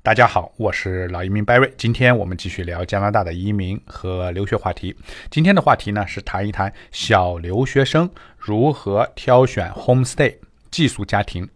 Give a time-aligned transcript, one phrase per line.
[0.00, 1.70] 大家好，我是老移民 Barry。
[1.76, 4.96] 今天我们继续聊加拿大的移民和留学话题。
[5.30, 8.08] 今天的话题呢是谈一谈小留学生
[8.38, 10.36] 如何挑选 homestay
[10.70, 11.48] 寄宿家庭。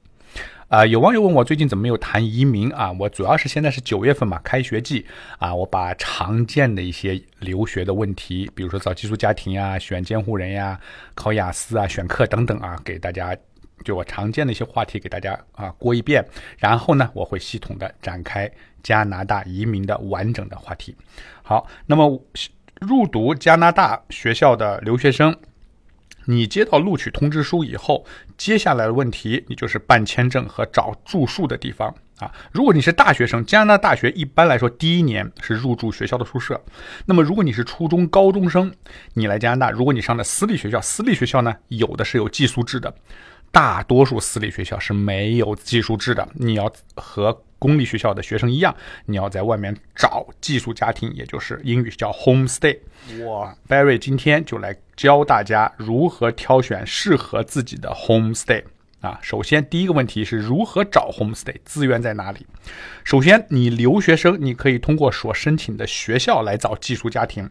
[0.69, 2.91] 啊，有网友问我最近怎么没有谈移民啊？
[2.99, 5.07] 我主要是现在是九月份嘛，开学季
[5.39, 10.79] 啊，我把常见的一些留学的问题，比如说找寄宿家庭呀、选监护人呀、
[11.15, 13.37] 考雅思啊、选课等等啊，给大家。
[13.85, 16.25] 就我常见的一些话题给大家啊过一遍，
[16.59, 18.51] 然后呢，我会系统的展开
[18.83, 20.97] 加拿大移民的完整的话题。
[21.43, 22.23] 好，那么
[22.81, 25.37] 入读加拿大学校的留学生，
[26.25, 28.05] 你接到录取通知书以后，
[28.37, 32.33] 接下来的问题你就是办签证和找住宿的地方啊。
[32.51, 36.61] 如果你是大学生，加拿大大学一般来说第一年是入住学校的宿舍。
[37.05, 38.73] 那么如果你是初中高中生，
[39.15, 42.93] 你来加拿大，如果你上的私立学校，私立学校呢有的是有寄宿制的。
[43.51, 48.75] 大多数私立学校是没有寄宿制的，你要和公立学校的学生一样，
[49.07, 52.79] 你要在外面找寄宿家庭，也就是英语叫 homestay。
[53.25, 58.63] 哇 Barry 今天就来教大家如何挑选适合自己的 homestay。
[59.01, 62.45] 啊，首先第一个问题是如何找 homestay，资源在哪里？
[63.05, 67.49] 首先，你留学生你可以通过所申请的学校来找寄宿家庭。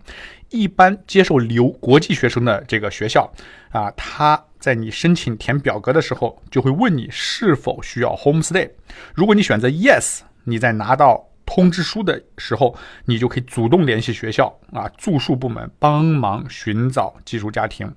[0.50, 3.32] 一般接受留国际学生的这个学校
[3.70, 8.68] 啊，他在你申请填表格的时候就会问你是否需要 homestay。
[9.14, 17.94] 如果你选择 yes，你在拿到通知书的时候，你就可以主动联系学校啊住宿部门帮忙寻找寄宿家庭。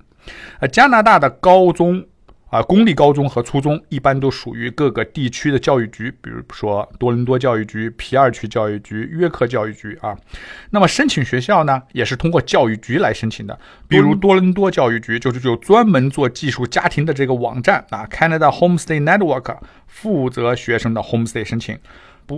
[0.59, 2.05] 呃，加拿大的高中。
[2.49, 10.17] 啊，公立高中和初中一般都属于各个地区的教育局，比如说多伦多教育局、皮尔区教育局、约克教育局啊。
[10.71, 21.77] 那么申请学校呢，也是通过教育局来申请的，比如多伦多教育局就是有专门做寄宿家庭的这个网站啊，Canada Homestay Network 负责学生的 homestay 申请。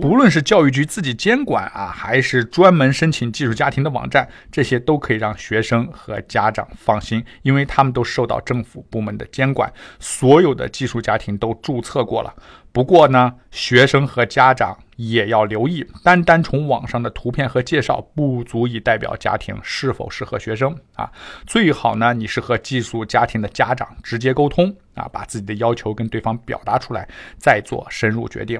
[0.00, 12.34] 不论是教育局自己监管啊，还是专门申请寄宿家庭的网站，这些都可以让学生和家长放心，因为他们都受到政府部门的监管，所有的寄宿家庭都注册过了。
[12.72, 21.10] 不过呢，学生和家长也要留意，单单从网上的图片和介绍不足以代表家庭是否适合学生啊。
[21.46, 27.06] 最好呢，你是和寄宿家庭的家长直接沟通啊，把自己的要求跟对方表达出来，
[27.38, 28.58] 再做深入决定。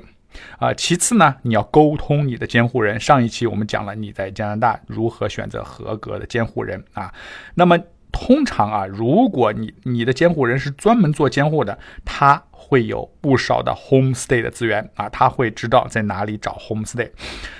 [0.58, 2.98] 啊，其次呢，你要沟通你的监护人。
[2.98, 7.12] 上一期我们讲了你在加拿大如何选择合格的监护人啊，
[7.54, 7.78] 那么。
[8.12, 17.10] 通常啊，如果你你的监护人是专门做监护的，他会有不少的 homestay 的资源啊，他会知道在哪里找 homestay。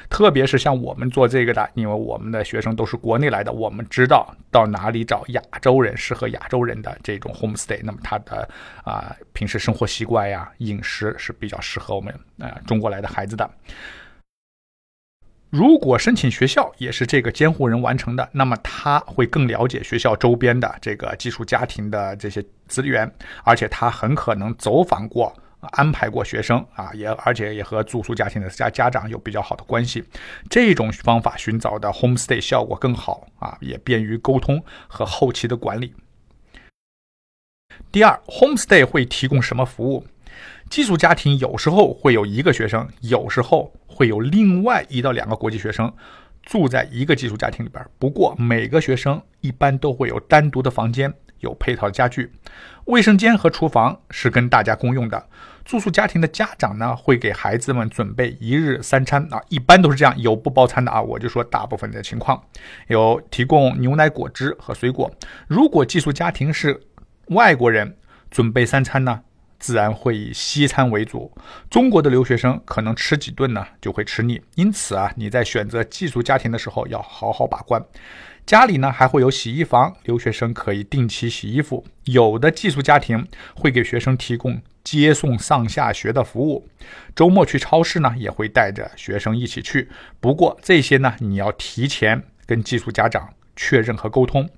[0.09, 7.81] 特别是像我们做这个的，因为我们的学生都是国内来的，我们知道到哪里找亚洲人适合亚洲人的这种 homestay。
[7.83, 8.49] 那么他的
[8.85, 13.51] 啊平时生活习惯呀、饮食是比较适合我们啊中国来的孩子的。
[15.53, 23.15] 如果申请学校也是这个监护人完成的，那么他会更了解学校周边的这个寄宿家庭的这些资源，
[23.45, 25.31] 而且他很可能走访过、
[25.73, 30.03] 安排过学生啊，也而且也和住宿家庭的家家长有比较好的关系。
[30.49, 35.93] 这种方法寻找的 homestay 效果更好啊，也便于沟通和后期的管理。
[37.91, 40.07] 第二，homestay 会提供什么服务？
[40.71, 45.93] 寄宿家庭有时候会有一个学生，有时候会有另外一到两个国际学生
[46.43, 47.85] 住在一个寄宿家庭里边。
[47.99, 52.33] 不过每个学生一般都会有单独的房间，有配套的家具，
[52.87, 55.29] 卫生间和厨房是跟大家共用的。
[55.65, 61.01] 住宿家庭的家长呢，会给孩子们准备一日三餐啊，一般都是这样，有不包餐的啊。
[61.01, 62.43] 我就说大部分的情况，
[62.89, 65.09] 有提供牛奶、果汁和水果。
[65.47, 66.81] 如果寄宿家庭是
[67.27, 67.97] 外国人，
[68.29, 69.21] 准备三餐呢？
[69.63, 71.31] 自然会以西餐为主，
[71.71, 77.81] 中国的留学生可能吃几顿呢就会吃腻，因此啊，你在选择寄宿家庭的时候要好好把关。
[78.45, 81.87] 家里呢还会有洗衣房，留学生可以定期洗衣服。
[82.07, 83.25] 有的寄宿家庭
[83.55, 86.67] 会给学生提供接送上下学的服务，
[87.15, 89.89] 周末去超市呢也会带着学生一起去。
[90.19, 94.51] 不过这些呢你要提前跟寄宿家长确认和沟通。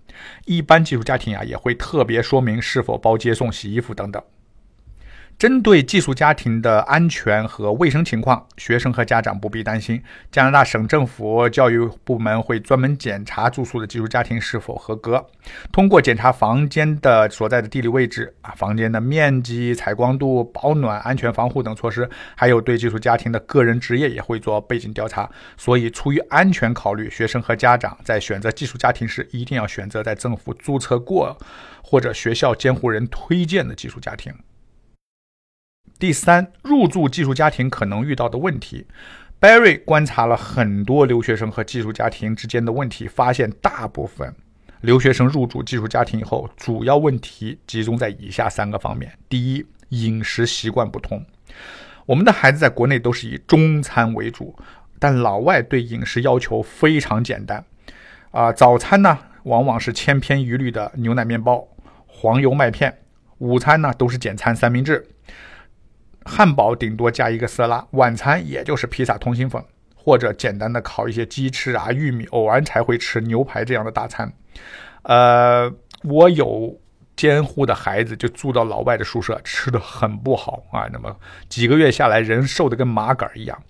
[0.47, 4.23] 一般寄宿家庭啊也会特别说明是否包接送、洗衣服等等。
[5.39, 10.01] 针对寄宿家庭的安全和卫生情况，学生和家长不必担心。
[10.31, 15.27] 加拿大省政府教育部门会专门检查住宿的寄宿家庭是否合格，
[15.73, 25.29] 通过检查房间的所在的地理位置、啊房间的面积、采光度、保暖、安全防护等措施，还有对寄宿家庭的个人职业也会做背景调查。
[25.57, 31.37] 所以，出于安全考虑，学生和家长在选择寄宿家庭时，一定要选择在政府注册过
[31.83, 34.33] 或者学校监护人推荐的寄宿家庭。
[35.99, 38.87] 第三，入住寄宿家庭可能遇到的问题
[39.41, 44.35] Barry 观察了很多留学生和寄宿家庭之间的问题，发现大部分
[44.83, 51.25] 留学生入住寄宿家庭以后，主要问题集中在以下三个方面：第一，饮食习惯不同。
[52.05, 54.55] 我们的孩子在国内都是以中餐为主，
[54.99, 57.65] 但老外对饮食要求非常简单。
[58.31, 61.67] 啊，早餐呢往往是千篇一律的牛奶面包、
[62.07, 62.91] 黄油麦片；
[63.39, 65.07] 午餐呢都是简餐三明治。
[66.25, 69.63] 汉堡顶多加一个色拉，晚餐也就是披萨通心粉，
[69.95, 74.33] 或者简单的烤一些鸡翅啊、玉米，偶尔才会吃牛排这样的大餐。
[75.03, 75.71] 呃，
[76.03, 76.81] 我有
[77.15, 80.89] 监护的孩子就住到老外的宿舍，吃的很不好啊。
[80.93, 81.15] 那么
[81.49, 83.63] 几个月下来，人瘦的跟麻杆一样。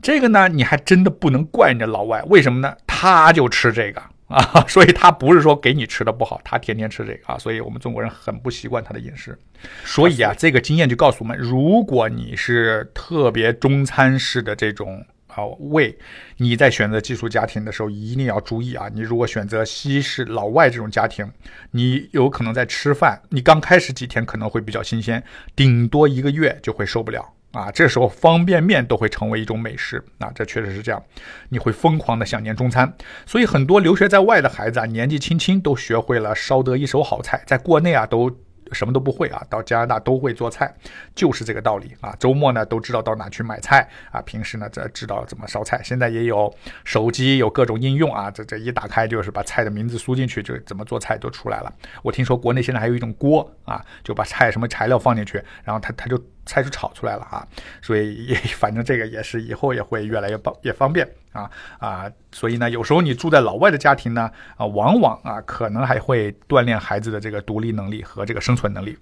[0.00, 2.76] 这个呢，你还真的不能怪人家老外，为什么呢？
[2.86, 4.02] 他就吃这个。
[4.34, 9.38] 啊，所以他不是说给你吃的不好，他天天吃这个啊，所以我们中国人很不习惯他的饮食。
[9.84, 15.96] 所以啊，这个经验就告诉我们，如果你是特别中餐式的这种啊胃，
[16.36, 18.86] 你在选择寄宿家庭的时候一定要注意啊。
[18.92, 21.26] 你如果选择西式老外这种家庭，
[21.70, 25.24] 你有可能在吃饭，你刚开始几天可能会比较新鲜，
[25.56, 27.26] 顶多一个月就会受不了。
[27.52, 31.02] 啊，这时候方便面都会成为一种美食啊，这确实是这样，
[31.48, 32.92] 你会疯狂的想念中餐。
[33.26, 38.30] 所以很多留学在外的孩子啊，年纪轻轻都学会了烧得一手好菜，在国内啊都。
[38.72, 40.70] 什么都不会啊，到加拿大都会做菜，
[41.14, 42.14] 就是这个道理啊。
[42.20, 45.80] 周末呢都知道到哪去买菜啊，平时呢这知道怎么烧菜。
[45.82, 46.54] 现在也有
[46.84, 51.72] 手机，有各种应用啊，这这一打开就是把菜的名字输进去，就怎么做菜都出来了。
[52.02, 57.46] 我听说国内现在还有一种锅啊，就把菜什么材料放进去，然后它它就菜就炒出来了啊。
[57.80, 61.06] 所以也 反正这个也是以后也会越来越方也方便。
[61.32, 61.48] 啊
[61.78, 68.98] 啊，所以呢，有时候你住在老外的家庭呢，啊，往往啊，可能还会锻炼孩子的这个独立能力和这个生存能力。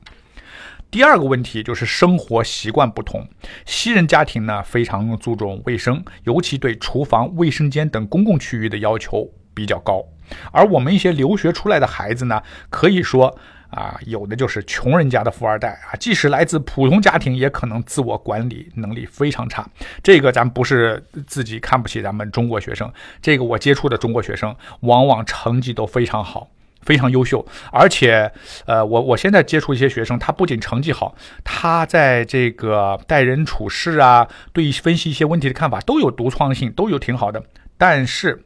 [0.90, 3.26] 第二个问题就是生活习惯不同，
[3.64, 10.04] 西人家庭呢非常注重卫生，尤其对厨房、卫生间等公共区域的要求比较高，
[10.52, 13.38] 而我们一些留学出来的孩子呢，可以说。
[13.70, 19.68] 啊，有的就是穷人家的富二代啊，即使来自普通家庭，也可能自我管理能力非常差。
[20.02, 22.90] 这个咱不是自己看不起咱们中国学生，
[23.20, 26.48] 这个我接触的中国学生，往往成绩都非常好，
[26.82, 27.44] 非常优秀。
[27.72, 28.30] 而且，
[28.66, 37.42] 呃，我我现在接触一些学生，他不仅成绩好，他在这个待人处事啊，对分析一些问题的看法都有独创性，都有挺好的。
[37.76, 38.44] 但是。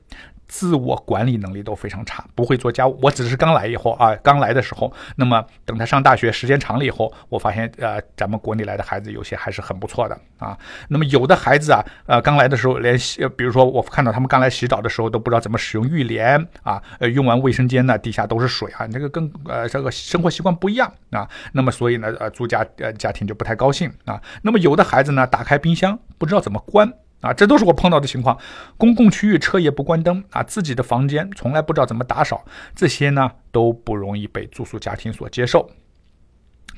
[0.50, 2.98] 自我管理能力都非常差，不会做家务。
[3.00, 10.58] 我只是刚来以后啊，刚来的时候，那么等他上大学时间长了以后，我发现呃，咱们国内来的孩子有些还是很不错的啊。
[10.88, 21.28] 那么有的孩子啊，呃，刚来的时候连洗，比如说我看到他们刚来洗澡的时候都不知道怎么使用浴帘啊，呃，用完卫生间呢底下都是水啊，这个跟呃这个生活习惯不一样啊。
[21.52, 24.20] 那么所以呢，呃，住家呃家庭就不太高兴啊。
[24.42, 26.92] 那么有的孩子呢，打开冰箱不知道怎么关。
[27.20, 28.38] 啊，这都是我碰到的情况。
[28.76, 32.44] 公共区域车也不关灯啊，自己的房间从来不知道怎么打扫，
[32.74, 35.70] 这些呢都不容易被住宿家庭所接受。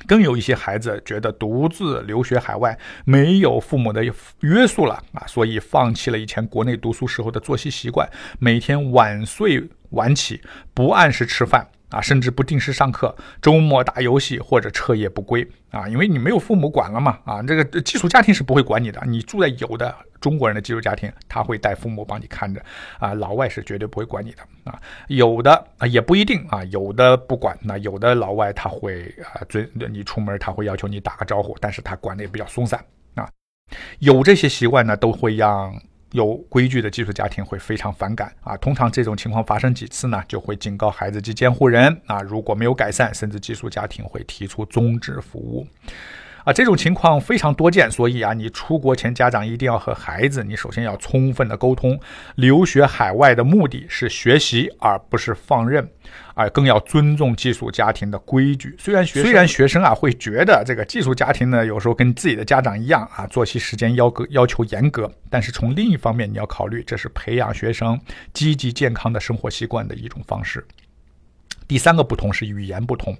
[0.05, 4.03] 更有一些孩子觉得独自留学海外没有父母的
[4.41, 10.41] 约束了啊，所以放弃了以前国内读书时候的作息习惯，每天晚睡晚起，
[10.73, 11.69] 不按时吃饭。
[11.93, 22.59] 啊，甚至不定时上课，周末打游戏或者彻夜不归啊，因为你没有父母管了嘛啊，这个寄宿家庭是不会管你的，你住在有的中国人的寄宿家庭，他会带父母帮你看着
[22.97, 33.29] 啊，老外是绝对不会管你的啊，有的啊也不一定啊，有的不管，那有的老外他会啊，追你出门他会要求你打个招呼，但是他管的也比较松散啊，
[33.99, 35.71] 有这些习惯呢，都会让。
[36.13, 45.67] 有规矩的寄宿家庭会非常反感啊，通常这种情况发生几次呢，就会警告孩子及监护人啊，如果没有改善，甚至寄宿家庭会提出终止服务。
[46.43, 51.97] 啊，这种情况非常多见，所以啊，你出国前，家长一定要和孩子，你首先要充分的沟通，
[52.35, 55.87] 留学海外的目的是学习，而不是放任，
[56.33, 58.75] 啊，更要尊重寄宿家庭的规矩。
[58.77, 67.97] 虽然学虽然学生啊会觉得这个寄宿家庭呢，有时候跟自己的家长一样啊，作息时间要格要求严格，但是从另一方面，你要考虑，这是培养学生
[68.33, 70.65] 积极健康的生活习惯的一种方式。
[71.73, 73.17] 第三个不同是语言不同。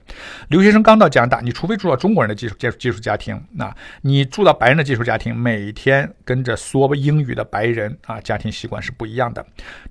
[0.49, 9.43] 留学生刚到加拿大，你除非住到中国人的寄宿寄寄宿家庭，那你住到白人的技术家庭，每天跟着说英语的白人啊，家庭习惯是不一样的。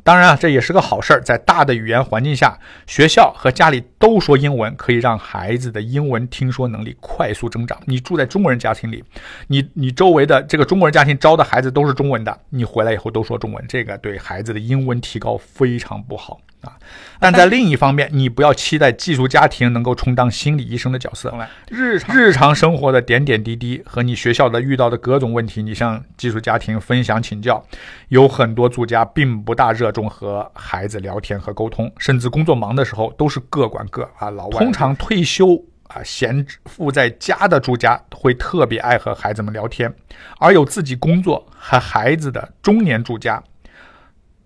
[0.05, 7.77] 当然啊，这也是个好事儿，在大的语言环境下，学校和家里都说英文，可以让孩子的英文听说能力快速增长。
[7.87, 9.03] 你住在中国人家庭里，
[9.49, 16.41] 你你周围的这个中国人家庭招的孩子都是中文的，你回来以后都说中文，这个对孩子的英文提高非常不好。
[16.63, 16.77] 啊。
[17.21, 21.33] 但在另一方面，你不要期待寄宿家庭能够充当心理医生的角色。
[21.69, 27.63] 日常日常生活的点点滴滴和你学校的遇到的各种问题，你向寄宿家庭分享请教。
[28.09, 34.31] 有很多住家并不大热衷和孩子聊天和沟通，甚至工作忙的时候都是各管各啊。
[34.31, 35.55] 老外通常退休
[35.89, 39.95] 啊闲富在家的住家会特别爱和孩子们聊天，
[40.39, 43.43] 而有自己工作和孩子的中年住家。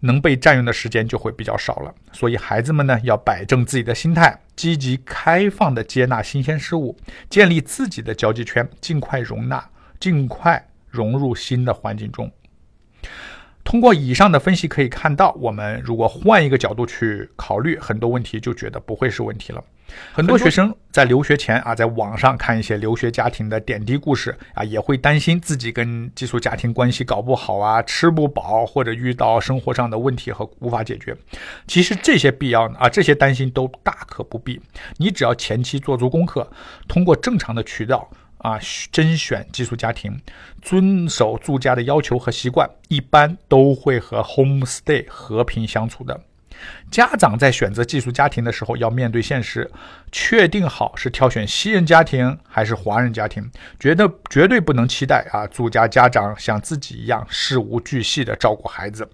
[0.06, 6.96] 能被占用的时间就会比较少了，所以孩子们呢要摆正自己的心态，积极开放的接纳新鲜事物，
[7.28, 9.68] 建立自己的交际圈，尽快容纳，
[10.00, 12.32] 尽快融入新的环境中。
[13.66, 19.62] 通过以上的分析可以看到，我们如果换一个角度去考虑很多问题，就觉得不会是问题了。
[20.12, 31.16] 很多学生在留学前啊，在网上看一些留学家庭的点滴故事啊，也会担心自己跟寄宿家庭关系搞不好啊，吃不饱或者遇到生活上的问题和无法解决。
[31.66, 34.60] 其实这些必要呢啊，这些担心都大可不必。
[34.96, 36.48] 你只要前期做足功课，
[36.86, 38.08] 通过正常的渠道。
[38.46, 38.60] 啊，
[38.92, 40.22] 甄选寄宿家庭，
[40.62, 46.20] 遵守住家的要求和习惯，一般都会和 homestay 和平相处的。
[46.88, 49.68] 家长在选择寄宿家庭的时候，要面对现实，
[50.12, 53.50] 确定好是挑选西人家庭还是华人家庭，
[53.80, 59.10] 绝对绝对不能期待啊，住家家长像自己一样事无巨细的照顾孩子。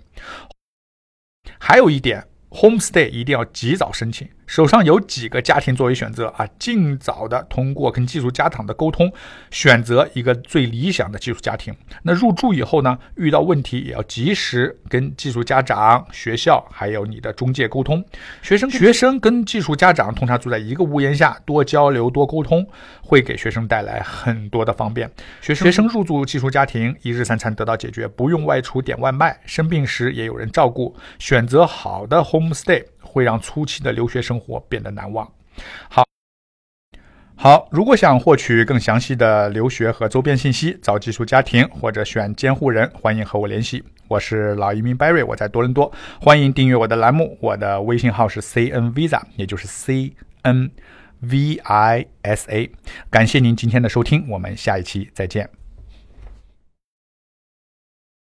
[1.58, 4.28] 还有一点，homestay 一定要及早申请。
[4.46, 9.10] 手上有几个家庭作为选择啊，尽早的通过跟寄宿家长的沟通，
[9.50, 11.74] 选择一个最理想的寄宿家庭。
[12.02, 18.04] 那入住以后呢，遇到问题也要及时跟寄宿家长、学校还有你的中介沟通。
[18.42, 22.66] 学生学生跟寄宿家长通常住在一个屋檐下，多交流多沟通，
[23.00, 25.10] 会给学生带来很多的方便。
[25.40, 30.94] 学生学生入住寄宿家庭，一日三餐得到解决，不用外出点外卖，生病时也有人照顾。
[31.18, 32.84] 选择好的 homestay。
[33.02, 35.30] 会让初期的留学生活变得难忘。
[35.88, 36.04] 好，
[37.36, 43.84] 好，如果想获取更详细的留学和周边信息，找寄宿家庭或者选监护人，欢迎和我联系。
[44.08, 45.90] 我是老移民 Barry，我在多伦多，
[46.20, 47.38] 欢迎订阅我的栏目。
[47.40, 50.70] 我的微信号是 C N Visa，也就是 C N
[51.20, 52.70] V I S A。
[53.10, 55.61] 感谢您今天的收听，我们下一期再见。